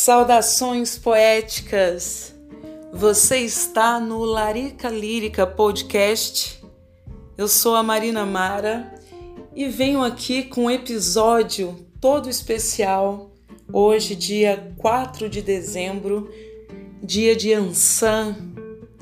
Saudações 0.00 0.96
poéticas! 0.96 2.32
Você 2.92 3.38
está 3.38 3.98
no 3.98 4.22
Larica 4.22 4.88
Lírica 4.88 5.44
Podcast. 5.44 6.62
Eu 7.36 7.48
sou 7.48 7.74
a 7.74 7.82
Marina 7.82 8.24
Mara 8.24 8.94
e 9.56 9.66
venho 9.66 10.00
aqui 10.04 10.44
com 10.44 10.66
um 10.66 10.70
episódio 10.70 11.84
todo 12.00 12.30
especial. 12.30 13.32
Hoje, 13.72 14.14
dia 14.14 14.72
4 14.78 15.28
de 15.28 15.42
dezembro, 15.42 16.32
dia 17.02 17.34
de 17.34 17.52
Ansan, 17.52 18.36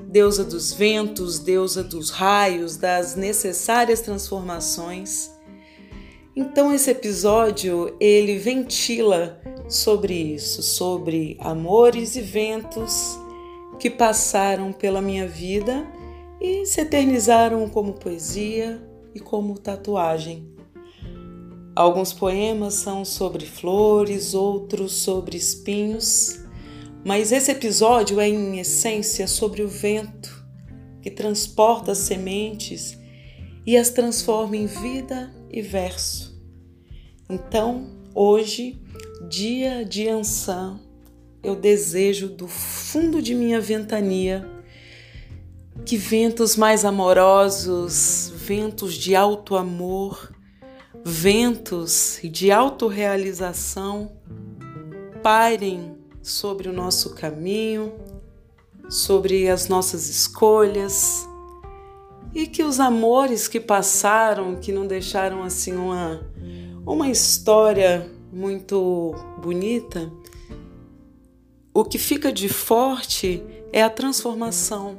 deusa 0.02 0.44
dos 0.44 0.72
ventos, 0.72 1.38
deusa 1.38 1.84
dos 1.84 2.08
raios, 2.08 2.78
das 2.78 3.14
necessárias 3.14 4.00
transformações. 4.00 5.30
Então 6.34 6.72
esse 6.72 6.90
episódio 6.90 7.94
ele 8.00 8.38
ventila 8.38 9.38
sobre 9.68 10.14
isso, 10.14 10.62
sobre 10.62 11.36
amores 11.40 12.16
e 12.16 12.20
ventos 12.20 13.18
que 13.78 13.90
passaram 13.90 14.72
pela 14.72 15.02
minha 15.02 15.26
vida 15.26 15.86
e 16.40 16.64
se 16.66 16.80
eternizaram 16.80 17.68
como 17.68 17.94
poesia 17.94 18.80
e 19.14 19.20
como 19.20 19.58
tatuagem. 19.58 20.54
Alguns 21.74 22.12
poemas 22.12 22.74
são 22.74 23.04
sobre 23.04 23.44
flores, 23.44 24.32
outros 24.34 24.92
sobre 24.92 25.36
espinhos, 25.36 26.40
mas 27.04 27.32
esse 27.32 27.50
episódio 27.50 28.18
é 28.18 28.28
em 28.28 28.58
essência 28.58 29.26
sobre 29.26 29.62
o 29.62 29.68
vento 29.68 30.44
que 31.02 31.10
transporta 31.10 31.92
as 31.92 31.98
sementes 31.98 32.98
e 33.66 33.76
as 33.76 33.90
transforma 33.90 34.56
em 34.56 34.66
vida 34.66 35.34
e 35.50 35.60
verso. 35.60 36.40
Então, 37.28 37.86
hoje 38.14 38.80
dia 39.22 39.84
de 39.84 40.08
Ansan, 40.08 40.78
eu 41.42 41.54
desejo 41.56 42.28
do 42.28 42.46
fundo 42.46 43.22
de 43.22 43.34
minha 43.34 43.60
ventania 43.60 44.48
que 45.84 45.96
ventos 45.96 46.56
mais 46.56 46.84
amorosos, 46.84 48.32
ventos 48.34 48.94
de 48.94 49.14
alto 49.14 49.56
amor, 49.56 50.32
ventos 51.04 52.18
de 52.24 52.50
autorrealização 52.50 54.12
pairem 55.22 55.96
sobre 56.22 56.68
o 56.68 56.72
nosso 56.72 57.14
caminho, 57.14 57.92
sobre 58.88 59.48
as 59.48 59.68
nossas 59.68 60.08
escolhas 60.08 61.28
e 62.34 62.46
que 62.46 62.62
os 62.62 62.80
amores 62.80 63.48
que 63.48 63.60
passaram, 63.60 64.56
que 64.56 64.72
não 64.72 64.86
deixaram 64.86 65.42
assim 65.42 65.74
uma, 65.74 66.20
uma 66.84 67.08
história 67.08 68.15
muito 68.32 69.14
bonita, 69.42 70.10
o 71.72 71.84
que 71.84 71.98
fica 71.98 72.32
de 72.32 72.48
forte 72.48 73.42
é 73.72 73.82
a 73.82 73.90
transformação. 73.90 74.98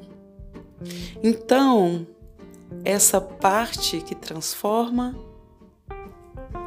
Então, 1.24 2.06
essa 2.84 3.20
parte 3.20 4.02
que 4.02 4.14
transforma 4.14 5.16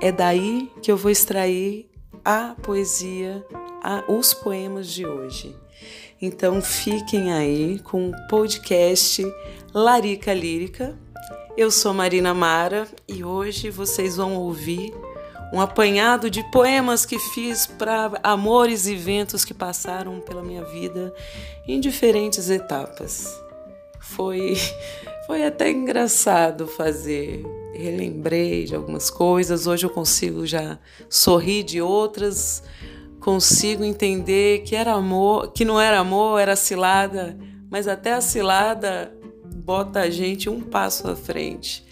é 0.00 0.10
daí 0.10 0.70
que 0.82 0.90
eu 0.90 0.96
vou 0.96 1.10
extrair 1.10 1.88
a 2.24 2.56
poesia, 2.62 3.44
a, 3.82 4.04
os 4.08 4.34
poemas 4.34 4.88
de 4.88 5.06
hoje. 5.06 5.54
Então 6.20 6.60
fiquem 6.60 7.32
aí 7.32 7.78
com 7.78 8.10
o 8.10 8.26
podcast 8.28 9.22
Larica 9.72 10.34
Lírica. 10.34 10.98
Eu 11.56 11.70
sou 11.70 11.94
Marina 11.94 12.34
Mara 12.34 12.86
e 13.08 13.24
hoje 13.24 13.70
vocês 13.70 14.16
vão 14.16 14.36
ouvir 14.36 14.92
um 15.52 15.60
apanhado 15.60 16.30
de 16.30 16.42
poemas 16.50 17.04
que 17.04 17.18
fiz 17.18 17.66
para 17.66 18.12
amores 18.22 18.86
e 18.86 18.94
ventos 18.94 19.44
que 19.44 19.52
passaram 19.52 20.20
pela 20.20 20.42
minha 20.42 20.64
vida 20.64 21.12
em 21.66 21.80
diferentes 21.80 22.48
etapas. 22.48 23.26
Foi, 23.98 24.56
foi 25.26 25.44
até 25.44 25.70
engraçado 25.70 26.66
fazer. 26.66 27.44
Relembrei 27.74 28.64
de 28.64 28.74
algumas 28.74 29.10
coisas, 29.10 29.66
hoje 29.66 29.86
eu 29.86 29.90
consigo 29.90 30.46
já 30.46 30.78
sorrir 31.08 31.62
de 31.62 31.80
outras, 31.80 32.62
consigo 33.20 33.82
entender 33.84 34.62
que 34.62 34.76
era 34.76 34.92
amor, 34.92 35.52
que 35.52 35.64
não 35.64 35.80
era 35.80 35.98
amor, 35.98 36.38
era 36.38 36.54
cilada, 36.56 37.38
mas 37.70 37.88
até 37.88 38.12
a 38.12 38.20
cilada 38.20 39.14
bota 39.44 40.00
a 40.00 40.10
gente 40.10 40.50
um 40.50 40.60
passo 40.60 41.08
à 41.08 41.16
frente 41.16 41.89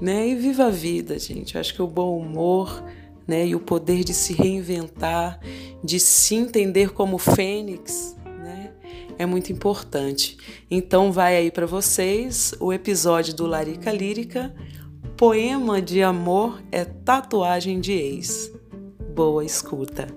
né? 0.00 0.28
E 0.28 0.34
viva 0.34 0.66
a 0.66 0.70
vida, 0.70 1.18
gente. 1.18 1.56
Acho 1.56 1.74
que 1.74 1.82
o 1.82 1.86
bom 1.86 2.18
humor, 2.18 2.84
né, 3.26 3.46
e 3.46 3.54
o 3.54 3.60
poder 3.60 4.04
de 4.04 4.12
se 4.12 4.32
reinventar, 4.32 5.40
de 5.82 5.98
se 6.00 6.34
entender 6.34 6.90
como 6.90 7.16
fênix, 7.16 8.16
né, 8.24 8.72
é 9.18 9.24
muito 9.24 9.52
importante. 9.52 10.36
Então 10.70 11.12
vai 11.12 11.36
aí 11.36 11.50
para 11.50 11.66
vocês 11.66 12.54
o 12.60 12.72
episódio 12.72 13.34
do 13.34 13.46
Larica 13.46 13.92
Lírica, 13.92 14.54
Poema 15.20 15.82
de 15.82 16.02
amor 16.02 16.62
é 16.72 16.82
tatuagem 16.82 17.78
de 17.78 17.92
ex. 17.92 18.50
Boa 19.14 19.44
escuta. 19.44 20.08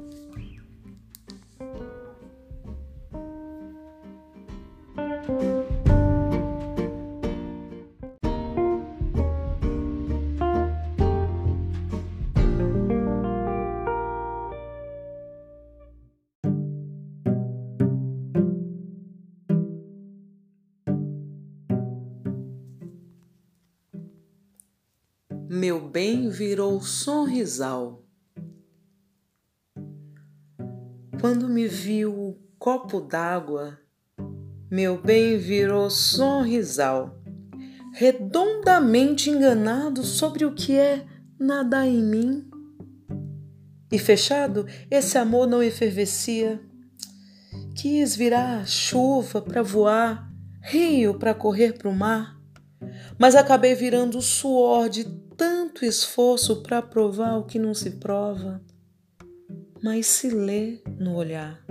Bem 25.94 26.28
virou 26.28 26.82
sorrisal. 26.82 28.04
Quando 31.22 31.48
me 31.48 31.68
viu 31.68 32.12
o 32.12 32.40
copo 32.58 33.00
d'água, 33.00 33.78
meu 34.72 35.00
bem 35.00 35.38
virou 35.38 35.92
sorrisal, 35.92 37.22
redondamente 37.94 39.30
enganado 39.30 40.04
sobre 40.04 40.44
o 40.44 40.56
que 40.56 40.76
é 40.76 41.06
nada 41.40 41.86
em 41.86 42.02
mim. 42.02 42.50
E 43.92 44.00
fechado, 44.00 44.66
esse 44.90 45.20
amor 45.20 45.46
não 45.46 45.62
efervescia. 45.62 46.60
Quis 47.76 48.16
virar 48.16 48.68
chuva 48.68 49.44
para 49.44 49.62
voar, 49.62 50.28
rio 50.60 51.20
para 51.20 51.36
correr 51.36 51.74
para 51.78 51.90
o 51.90 51.96
mar, 51.96 52.42
mas 53.20 53.36
acabei 53.36 53.76
virando 53.76 54.18
o 54.18 54.24
suor 54.24 54.90
de 54.90 55.22
tanto 55.74 55.86
esforço 55.86 56.58
para 56.58 56.84
provar 56.84 57.36
o 57.38 57.46
que 57.46 57.58
não 57.58 57.74
se 57.74 57.92
prova, 57.92 58.62
mas 59.82 60.06
se 60.06 60.30
lê 60.30 60.80
no 61.00 61.16
olhar. 61.16 61.66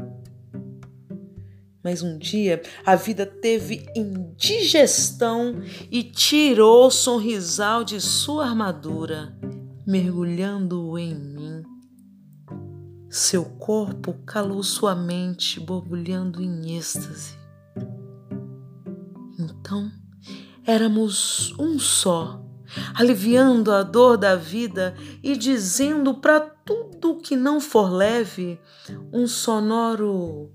Mas 1.85 2.03
um 2.03 2.19
dia 2.19 2.61
a 2.85 2.97
vida 2.97 3.25
teve 3.25 3.87
indigestão 3.95 5.63
e 5.91 6.03
tirou 6.03 6.87
o 6.87 6.91
sorrisal 6.91 7.85
de 7.85 8.01
sua 8.01 8.47
armadura, 8.47 9.39
mergulhando 9.87 10.99
em 10.99 11.15
mim. 11.15 11.63
Seu 13.09 13.45
corpo 13.45 14.15
calou 14.27 14.65
sua 14.65 14.97
mente, 14.97 15.61
borbulhando 15.61 16.43
em 16.43 16.77
êxtase. 16.77 17.37
Então 19.39 19.91
éramos 20.65 21.55
um 21.59 21.79
só 21.79 22.42
aliviando 22.95 23.73
a 23.73 23.83
dor 23.83 24.17
da 24.17 24.37
vida 24.37 24.95
e 25.23 25.37
dizendo 25.37 26.15
para 26.15 26.41
tudo 26.41 27.17
que 27.17 27.37
não 27.37 27.61
for 27.61 27.91
leve 27.91 28.61
um 29.13 29.27
sonoro 29.27 30.51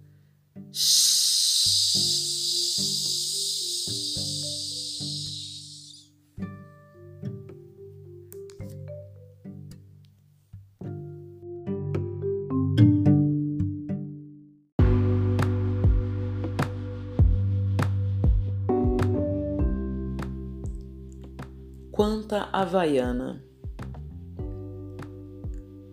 Quanta 21.98 22.48
Havaiana. 22.54 23.44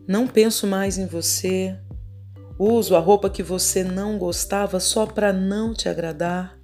Não 0.07 0.27
penso 0.27 0.67
mais 0.67 0.99
em 0.99 1.07
você. 1.07 1.75
Uso 2.59 2.95
a 2.95 2.99
roupa 2.99 3.31
que 3.31 3.43
você 3.43 3.83
não 3.83 4.19
gostava 4.19 4.79
só 4.81 5.07
para 5.07 5.33
não 5.33 5.73
te 5.73 5.89
agradar. 5.89 6.61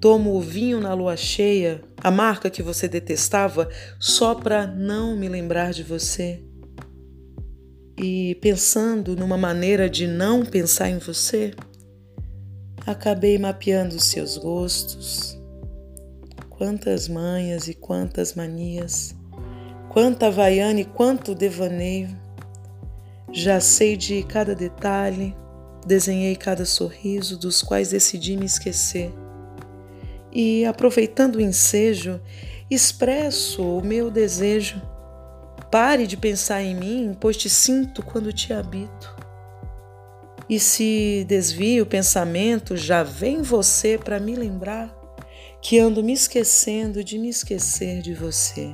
Tomo 0.00 0.34
o 0.34 0.40
vinho 0.40 0.80
na 0.80 0.94
lua 0.94 1.14
cheia, 1.14 1.84
a 2.02 2.10
marca 2.10 2.48
que 2.48 2.62
você 2.62 2.88
detestava, 2.88 3.68
só 4.00 4.34
para 4.34 4.66
não 4.66 5.14
me 5.14 5.28
lembrar 5.28 5.74
de 5.74 5.82
você. 5.82 6.42
e 7.98 8.34
pensando 8.36 9.14
numa 9.14 9.36
maneira 9.36 9.90
de 9.90 10.06
não 10.06 10.42
pensar 10.42 10.88
em 10.88 10.96
você, 10.98 11.54
acabei 12.86 13.36
mapeando 13.36 14.00
seus 14.00 14.38
gostos. 14.38 15.35
Quantas 16.58 17.08
manhas 17.08 17.68
e 17.68 17.74
quantas 17.74 18.34
manias, 18.34 19.14
quanta 19.90 20.30
vaiana 20.30 20.80
e 20.80 20.84
quanto 20.84 21.34
devaneio. 21.34 22.08
Já 23.30 23.60
sei 23.60 23.96
de 23.96 24.22
cada 24.22 24.54
detalhe, 24.54 25.36
desenhei 25.86 26.34
cada 26.34 26.64
sorriso 26.64 27.38
dos 27.38 27.62
quais 27.62 27.90
decidi 27.90 28.36
me 28.36 28.46
esquecer. 28.46 29.12
E, 30.32 30.64
aproveitando 30.64 31.36
o 31.36 31.40
ensejo, 31.40 32.20
expresso 32.70 33.62
o 33.62 33.84
meu 33.84 34.10
desejo 34.10 34.80
Pare 35.70 36.06
de 36.06 36.16
pensar 36.16 36.62
em 36.62 36.74
mim, 36.74 37.16
pois 37.20 37.36
te 37.36 37.50
sinto 37.50 38.02
quando 38.02 38.32
te 38.32 38.52
habito. 38.52 39.14
E 40.48 40.60
se 40.60 41.24
desvia 41.28 41.82
o 41.82 41.86
pensamento, 41.86 42.76
já 42.76 43.02
vem 43.02 43.42
você 43.42 43.98
para 43.98 44.20
me 44.20 44.36
lembrar 44.36 44.95
que 45.68 45.80
ando 45.80 46.00
me 46.00 46.12
esquecendo 46.12 47.02
de 47.02 47.18
me 47.18 47.28
esquecer 47.28 48.00
de 48.00 48.14
você. 48.14 48.72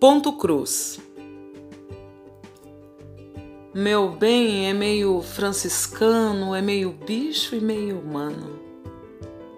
Ponto 0.00 0.32
Cruz 0.38 0.98
meu 3.74 4.10
bem 4.10 4.70
é 4.70 4.72
meio 4.72 5.20
franciscano, 5.20 6.54
é 6.54 6.62
meio 6.62 6.92
bicho 6.92 7.54
e 7.54 7.60
meio 7.60 8.00
humano. 8.00 8.69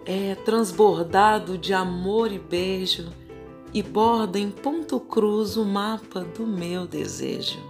É 0.05 0.35
transbordado 0.35 1.57
de 1.57 1.73
amor 1.73 2.33
e 2.33 2.39
beijo 2.39 3.13
e 3.73 3.83
borda 3.83 4.39
em 4.39 4.51
ponto 4.51 4.99
cruz 4.99 5.57
o 5.57 5.65
mapa 5.65 6.21
do 6.21 6.47
meu 6.47 6.87
desejo. 6.87 7.61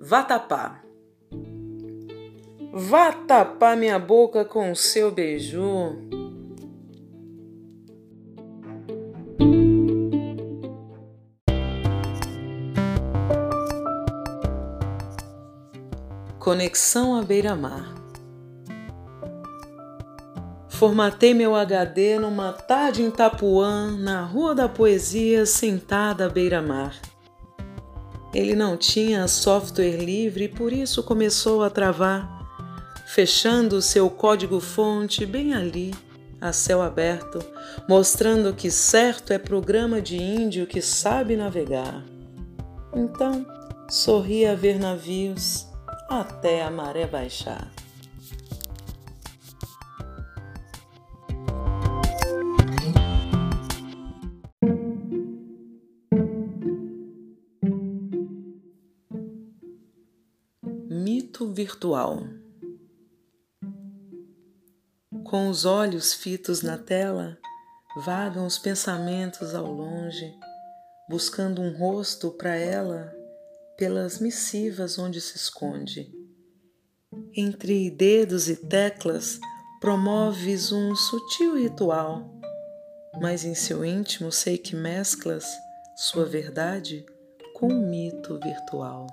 Vá 0.00 0.22
tapar. 0.22 0.84
Vá 2.72 3.12
tapar 3.12 3.76
minha 3.76 3.98
boca 3.98 4.44
com 4.44 4.72
o 4.72 4.76
seu 4.76 5.10
beijo. 5.10 6.21
Conexão 16.42 17.14
à 17.14 17.22
beira-mar. 17.22 17.94
Formatei 20.68 21.32
meu 21.34 21.54
HD 21.54 22.18
numa 22.18 22.52
tarde 22.52 23.00
em 23.00 23.12
Tapuã, 23.12 23.96
na 23.96 24.24
Rua 24.24 24.52
da 24.52 24.68
Poesia, 24.68 25.46
sentada 25.46 26.26
à 26.26 26.28
beira-mar. 26.28 26.96
Ele 28.34 28.56
não 28.56 28.76
tinha 28.76 29.28
software 29.28 29.98
livre 29.98 30.46
e 30.46 30.48
por 30.48 30.72
isso 30.72 31.04
começou 31.04 31.62
a 31.62 31.70
travar, 31.70 32.28
fechando 33.06 33.80
seu 33.80 34.10
código-fonte 34.10 35.24
bem 35.24 35.54
ali, 35.54 35.94
a 36.40 36.52
céu 36.52 36.82
aberto, 36.82 37.38
mostrando 37.88 38.52
que 38.52 38.68
certo 38.68 39.32
é 39.32 39.38
programa 39.38 40.02
de 40.02 40.16
índio 40.16 40.66
que 40.66 40.82
sabe 40.82 41.36
navegar. 41.36 42.02
Então, 42.92 43.46
sorri 43.88 44.44
a 44.44 44.56
ver 44.56 44.80
navios 44.80 45.70
até 46.20 46.62
a 46.62 46.70
maré 46.70 47.06
baixar. 47.06 47.70
virtual. 61.52 62.22
Com 65.24 65.48
os 65.48 65.64
olhos 65.64 66.14
fitos 66.14 66.62
na 66.62 66.78
tela, 66.78 67.36
vagam 68.04 68.46
os 68.46 68.58
pensamentos 68.58 69.54
ao 69.54 69.66
longe, 69.66 70.32
buscando 71.08 71.60
um 71.60 71.76
rosto 71.76 72.30
para 72.30 72.54
ela 72.56 73.21
pelas 73.76 74.18
missivas 74.18 74.98
onde 74.98 75.20
se 75.20 75.36
esconde. 75.36 76.12
Entre 77.34 77.90
dedos 77.90 78.48
e 78.48 78.56
teclas, 78.56 79.38
promoves 79.80 80.72
um 80.72 80.94
sutil 80.94 81.56
ritual, 81.56 82.30
mas 83.20 83.44
em 83.44 83.54
seu 83.54 83.84
íntimo 83.84 84.30
sei 84.30 84.56
que 84.56 84.76
mesclas 84.76 85.44
sua 85.96 86.24
verdade 86.24 87.04
com 87.54 87.68
um 87.68 87.88
mito 87.88 88.38
virtual. 88.42 89.06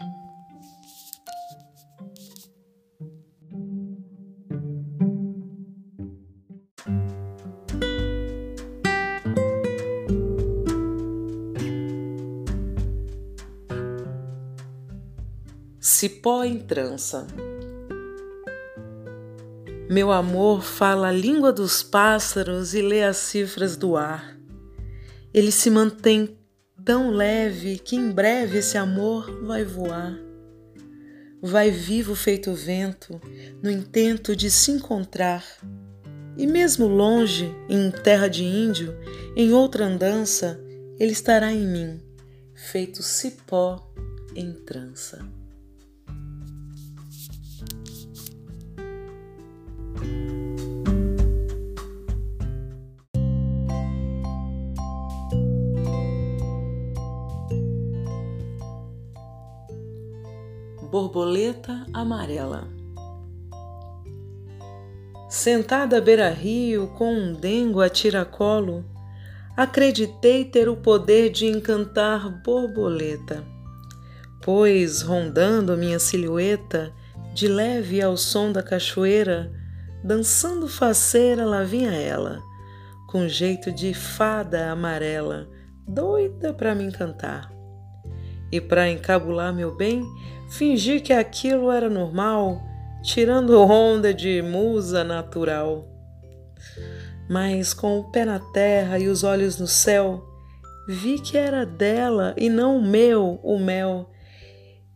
Cipó 16.00 16.46
em 16.46 16.60
trança. 16.60 17.28
Meu 19.90 20.14
amor 20.14 20.62
fala 20.62 21.10
a 21.10 21.12
língua 21.12 21.52
dos 21.52 21.84
pássaros 21.84 22.74
e 22.74 22.82
lê 22.82 23.04
as 23.04 23.18
cifras 23.18 23.76
do 23.76 23.98
ar. 23.98 24.40
Ele 25.34 25.52
se 25.52 25.70
mantém 25.70 26.38
tão 26.86 27.12
leve 27.12 27.78
que 27.80 27.98
em 27.98 28.12
breve 28.12 28.60
esse 28.60 28.78
amor 28.78 29.44
vai 29.44 29.66
voar. 29.66 30.18
Vai 31.42 31.70
vivo 31.70 32.16
feito 32.16 32.54
vento 32.54 33.20
no 33.62 33.70
intento 33.70 34.38
de 34.38 34.50
se 34.50 34.72
encontrar. 34.72 35.44
E 36.38 36.48
mesmo 36.48 36.88
longe, 36.88 37.54
em 37.68 37.92
terra 37.92 38.30
de 38.30 38.46
índio, 38.46 38.98
em 39.36 39.52
outra 39.52 39.84
andança, 39.84 40.64
ele 40.98 41.12
estará 41.12 41.52
em 41.52 41.68
mim, 41.68 42.02
feito 42.56 43.04
cipó 43.04 43.92
em 44.34 44.54
trança. 44.54 45.39
Borboleta 60.90 61.86
amarela. 61.94 62.68
Sentada 65.30 66.00
à 66.00 66.02
beira-rio 66.02 66.88
com 66.98 67.14
um 67.14 67.34
dengo 67.34 67.82
a 67.82 67.88
tiracolo, 67.88 68.84
acreditei 69.56 70.44
ter 70.44 70.68
o 70.68 70.76
poder 70.76 71.30
de 71.30 71.46
encantar 71.46 72.42
borboleta, 72.44 73.44
pois, 74.42 75.04
rondando 75.04 75.78
minha 75.78 76.00
silhueta, 76.00 76.92
de 77.36 77.48
leve 77.48 78.02
ao 78.02 78.18
som 78.18 78.52
da 78.52 78.64
cachoeira, 78.64 79.52
dançando 80.04 80.68
faceira 80.68 81.46
lá 81.46 81.64
vinha 81.64 81.92
ela, 81.92 82.40
com 83.08 83.28
jeito 83.28 83.72
de 83.72 83.94
fada 83.94 84.72
amarela, 84.72 85.48
doida 85.88 86.52
para 86.52 86.74
me 86.74 86.86
encantar. 86.86 87.59
E 88.52 88.60
para 88.60 88.90
encabular 88.90 89.54
meu 89.54 89.76
bem, 89.76 90.04
fingi 90.50 91.00
que 91.00 91.14
aquilo 91.14 91.72
era 91.72 91.90
normal, 91.90 92.62
tirando 93.04 93.60
onda 93.60 94.14
de 94.14 94.42
musa 94.42 95.04
natural. 95.04 95.88
Mas 97.30 97.74
com 97.74 98.00
o 98.00 98.12
pé 98.12 98.26
na 98.26 98.40
terra 98.40 98.98
e 98.98 99.08
os 99.08 99.24
olhos 99.24 99.60
no 99.60 99.68
céu, 99.68 100.26
vi 100.88 101.20
que 101.20 101.38
era 101.38 101.66
dela 101.66 102.34
e 102.36 102.50
não 102.50 102.78
o 102.78 102.82
meu 102.82 103.40
o 103.44 103.60
mel 103.60 104.10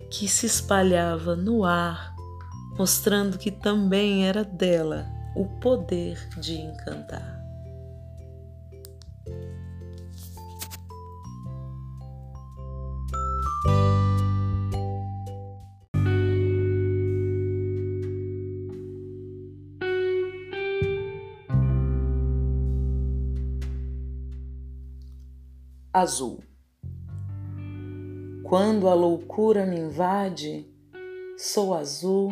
que 0.10 0.28
se 0.28 0.46
espalhava 0.46 1.36
no 1.36 1.64
ar, 1.64 2.14
mostrando 2.78 3.38
que 3.38 3.52
também 3.52 4.28
era 4.28 4.44
dela 4.44 5.06
o 5.36 5.46
poder 5.60 6.18
de 6.40 6.56
encantar. 6.56 7.33
Azul. 25.94 26.44
Quando 28.44 28.90
a 28.90 28.96
loucura 28.96 29.64
me 29.64 29.78
invade, 29.78 30.68
sou 31.38 31.76
azul, 31.76 32.32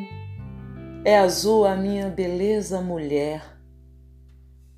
é 1.06 1.20
azul 1.20 1.68
a 1.68 1.75
minha 1.75 2.10
beleza 2.10 2.82
mulher. 2.82 3.44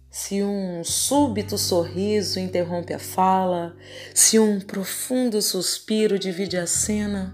Se 0.10 0.44
um 0.44 0.84
súbito 0.84 1.58
sorriso 1.58 2.40
interrompe 2.40 2.94
a 2.94 3.00
fala, 3.00 3.76
se 4.14 4.38
um 4.38 4.60
profundo 4.60 5.42
suspiro 5.42 6.20
divide 6.20 6.58
a 6.58 6.68
cena, 6.68 7.34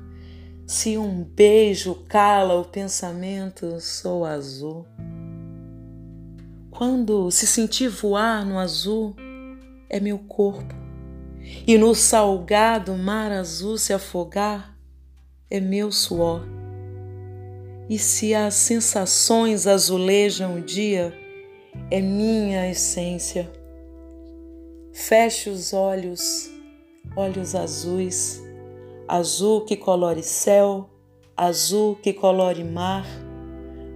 se 0.67 0.99
um 0.99 1.23
beijo 1.23 1.95
cala 2.07 2.61
o 2.61 2.65
pensamento, 2.65 3.81
sou 3.81 4.23
azul. 4.23 4.85
Quando 6.69 7.31
se 7.31 7.47
sentir 7.47 7.89
voar 7.89 8.45
no 8.45 8.59
azul, 8.59 9.15
é 9.89 9.99
meu 9.99 10.19
corpo, 10.19 10.78
e 11.67 11.77
no 11.77 11.93
salgado 11.93 12.93
mar 12.95 13.31
azul 13.31 13.77
se 13.77 13.93
afogar, 13.93 14.77
é 15.49 15.59
meu 15.59 15.91
suor. 15.91 16.41
E 17.89 17.97
se 17.97 18.35
as 18.35 18.53
sensações 18.53 19.65
azulejam 19.65 20.55
o 20.57 20.61
dia, 20.61 21.13
é 21.89 21.99
minha 21.99 22.69
essência. 22.69 23.51
Feche 24.93 25.49
os 25.49 25.73
olhos, 25.73 26.49
olhos 27.15 27.55
azuis, 27.55 28.41
azul 29.07 29.61
que 29.61 29.75
colore 29.75 30.21
céu, 30.21 30.89
azul 31.35 31.95
que 31.95 32.13
colore 32.13 32.63
mar, 32.63 33.07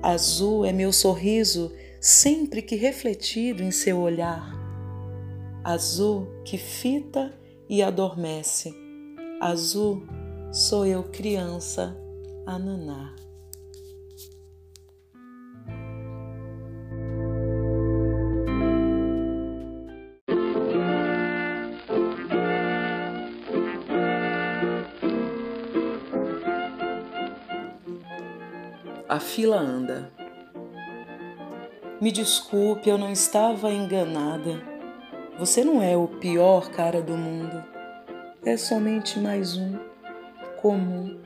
azul 0.02 0.66
é 0.66 0.72
meu 0.72 0.92
sorriso 0.92 1.72
sempre 2.00 2.62
que 2.62 2.76
refletido 2.76 3.64
em 3.64 3.72
seu 3.72 4.00
olhar. 4.00 4.52
Azul 5.64 6.28
que 6.44 6.58
fita 6.58 7.34
e 7.74 7.82
adormece. 7.82 8.72
Azul 9.42 10.04
sou 10.52 10.86
eu 10.86 11.06
criança 11.06 11.98
a 12.46 12.60
nanar. 12.60 13.16
A 29.10 29.20
fila 29.20 29.60
anda. 29.60 30.12
Me 32.00 32.12
desculpe, 32.12 32.88
eu 32.88 33.00
não 33.00 33.12
estava 33.12 33.72
enganada. 33.72 34.73
Você 35.40 35.64
não 35.64 35.82
é 35.82 35.98
o 35.98 36.08
pior 36.08 36.70
cara 36.70 37.02
do 37.02 37.18
mundo. 37.18 37.64
É 38.46 38.56
somente 38.56 39.20
mais 39.20 39.58
um, 39.58 39.80
comum. 40.62 41.20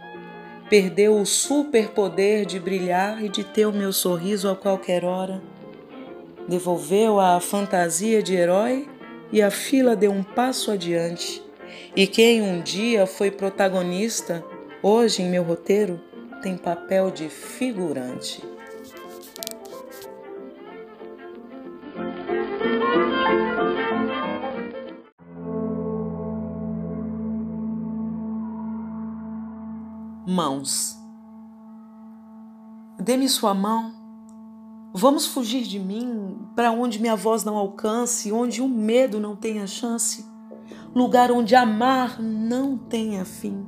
Perdeu 0.70 1.20
o 1.20 1.26
superpoder 1.26 2.46
de 2.46 2.58
brilhar 2.58 3.24
e 3.24 3.28
de 3.28 3.44
ter 3.44 3.66
o 3.66 3.74
meu 3.74 3.92
sorriso 3.92 4.50
a 4.50 4.56
qualquer 4.56 5.04
hora. 5.04 5.42
Devolveu 6.48 7.20
a 7.20 7.40
fantasia 7.42 8.24
de 8.24 8.34
herói 8.34 8.88
e 9.30 9.42
a 9.42 9.52
fila 9.52 9.94
deu 9.94 10.12
um 10.12 10.24
passo 10.24 10.72
adiante. 10.72 11.44
E 11.94 12.08
quem 12.08 12.42
um 12.42 12.62
dia 12.62 13.06
foi 13.06 13.30
protagonista, 13.30 14.44
hoje 14.82 15.22
em 15.22 15.30
meu 15.30 15.44
roteiro, 15.44 16.00
tem 16.42 16.56
papel 16.56 17.12
de 17.12 17.28
figurante. 17.28 18.42
Mãos. 30.38 30.96
Dê-me 33.00 33.27
sua 33.27 33.56
mão. 33.56 33.91
Vamos 34.94 35.25
fugir 35.25 35.63
de 35.63 35.79
mim 35.79 36.48
para 36.56 36.72
onde 36.72 37.00
minha 37.00 37.15
voz 37.15 37.44
não 37.44 37.58
alcance, 37.58 38.32
onde 38.32 38.62
o 38.62 38.67
medo 38.67 39.20
não 39.20 39.36
tenha 39.36 39.65
chance, 39.65 40.24
lugar 40.94 41.32
onde 41.32 41.56
amar 41.56 42.22
não 42.22 42.77
tenha 42.77 43.25
fim. 43.25 43.65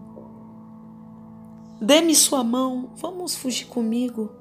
Dê-me 1.82 2.14
sua 2.14 2.44
mão, 2.44 2.92
vamos 2.98 3.36
fugir 3.36 3.66
comigo, 3.66 4.32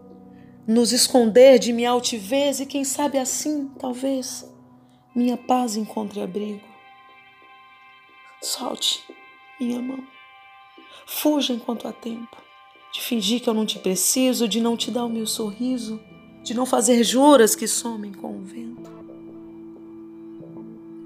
nos 0.67 0.93
esconder 0.93 1.59
de 1.59 1.73
minha 1.73 1.93
altivez 1.93 2.61
e 2.61 2.67
quem 2.67 2.85
sabe 2.85 3.17
assim, 3.17 3.69
talvez, 3.79 4.47
minha 5.15 5.39
paz 5.39 5.77
encontre 5.77 6.21
abrigo. 6.21 6.69
Solte 8.43 9.03
minha 9.59 9.81
mão. 9.81 10.18
Fuja 11.07 11.53
enquanto 11.53 11.89
há 11.89 11.93
tempo, 11.93 12.37
de 12.93 13.01
fingir 13.01 13.41
que 13.41 13.49
eu 13.49 13.55
não 13.55 13.67
te 13.67 13.79
preciso, 13.79 14.49
de 14.49 14.61
não 14.61 14.77
te 14.77 14.91
dar 14.91 15.05
o 15.05 15.11
meu 15.11 15.27
sorriso, 15.27 16.01
de 16.43 16.55
não 16.55 16.67
fazer 16.67 17.03
juras 17.03 17.55
que 17.55 17.67
somem 17.67 18.13
com 18.13 18.37
o 18.37 18.43
vento. 18.43 18.91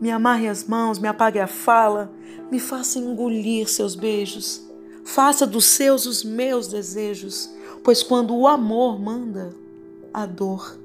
Me 0.01 0.11
amarre 0.11 0.49
as 0.49 0.65
mãos, 0.65 0.99
me 0.99 1.09
apague 1.09 1.39
a 1.39 1.47
fala, 1.47 2.13
me 2.51 2.59
faça 2.59 2.99
engolir 2.99 3.69
seus 3.69 3.95
beijos 3.95 4.73
Faça 5.05 5.47
dos 5.47 5.65
seus 5.67 6.07
os 6.07 6.23
meus 6.23 6.69
desejos, 6.69 7.51
pois 7.83 8.03
quando 8.03 8.35
o 8.35 8.47
amor 8.47 9.01
manda, 9.01 9.55
a 10.15 10.25
dor 10.25 10.79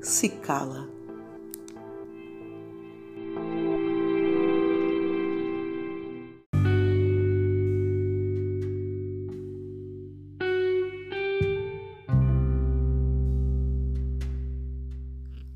se 0.00 0.28
cala. 0.28 0.88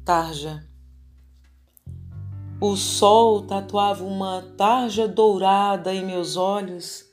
Tarja. 0.09 0.65
O 2.59 2.77
sol 2.77 3.43
tatuava 3.43 4.03
uma 4.03 4.41
tarja 4.57 5.07
dourada 5.07 5.93
em 5.93 6.03
meus 6.03 6.35
olhos 6.35 7.05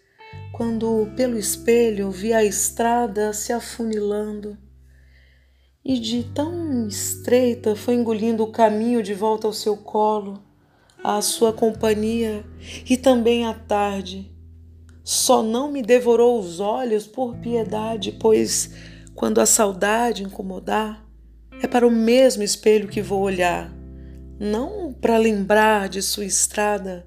quando 0.53 1.11
pelo 1.13 1.37
espelho 1.37 2.09
vi 2.09 2.31
a 2.31 2.41
estrada 2.41 3.33
se 3.33 3.51
afunilando 3.51 4.57
e 5.83 5.99
de 5.99 6.23
tão 6.23 6.87
estreita 6.87 7.75
foi 7.75 7.95
engolindo 7.95 8.45
o 8.45 8.51
caminho 8.53 9.03
de 9.03 9.13
volta 9.13 9.45
ao 9.45 9.51
seu 9.51 9.75
colo, 9.75 10.41
à 11.03 11.21
sua 11.21 11.51
companhia 11.51 12.45
e 12.89 12.95
também 12.95 13.45
à 13.45 13.53
tarde. 13.53 14.33
Só 15.03 15.43
não 15.43 15.69
me 15.69 15.81
devorou 15.81 16.39
os 16.39 16.61
olhos 16.61 17.05
por 17.05 17.35
piedade, 17.39 18.13
pois 18.13 18.73
quando 19.13 19.39
a 19.39 19.45
saudade 19.45 20.23
incomodar, 20.23 21.04
é 21.61 21.67
para 21.67 21.87
o 21.87 21.91
mesmo 21.91 22.43
espelho 22.43 22.87
que 22.87 23.01
vou 23.01 23.21
olhar, 23.21 23.73
não 24.39 24.93
para 24.93 25.17
lembrar 25.17 25.89
de 25.89 26.01
sua 26.01 26.25
estrada 26.25 27.05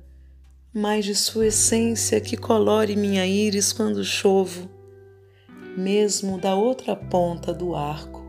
mas 0.73 1.05
de 1.05 1.14
sua 1.14 1.47
essência 1.47 2.21
que 2.21 2.37
colore 2.37 2.95
minha 2.95 3.26
íris 3.26 3.73
quando 3.73 4.05
chovo, 4.05 4.69
mesmo 5.76 6.38
da 6.38 6.55
outra 6.55 6.95
ponta 6.95 7.52
do 7.52 7.75
arco. 7.75 8.26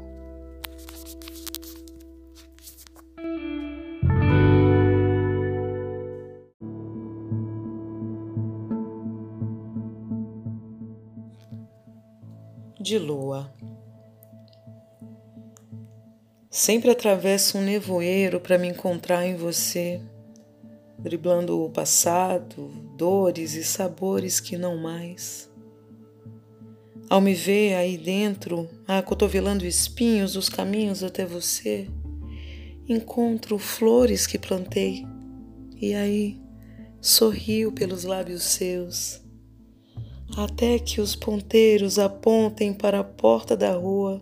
De 12.82 12.98
lua. 12.98 13.59
Sempre 16.50 16.89
atravesso 16.89 17.58
um 17.58 17.62
nevoeiro 17.62 18.39
para 18.39 18.58
me 18.58 18.68
encontrar 18.68 19.25
em 19.25 19.36
você 19.36 20.01
driblando 21.00 21.63
o 21.63 21.70
passado, 21.70 22.70
dores 22.98 23.53
e 23.53 23.63
sabores 23.63 24.39
que 24.39 24.58
não 24.58 24.77
mais. 24.77 25.50
Ao 27.10 27.22
me 27.22 27.34
ver 27.34 27.75
aí 27.75 27.98
dentro, 27.98 28.70
acotovelando 28.88 29.65
espinhos 29.65 30.34
dos 30.34 30.50
caminhos 30.50 31.03
até 31.03 31.25
você, 31.25 31.88
encontro 32.88 33.58
flores 33.58 34.27
que 34.27 34.38
plantei 34.38 35.06
e 35.79 35.94
aí 35.94 36.39
sorrio 37.00 37.72
pelos 37.72 38.03
lábios 38.03 38.44
seus, 38.44 39.22
até 40.38 40.77
que 40.77 41.00
os 41.00 41.15
ponteiros 41.15 41.98
apontem 41.98 42.74
para 42.74 43.00
a 43.00 43.03
porta 43.03 43.56
da 43.56 43.72
rua 43.72 44.22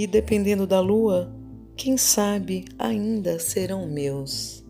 e, 0.00 0.06
dependendo 0.06 0.66
da 0.66 0.80
lua, 0.80 1.30
quem 1.76 1.98
sabe 1.98 2.64
ainda 2.78 3.38
serão 3.38 3.86
meus. 3.86 4.64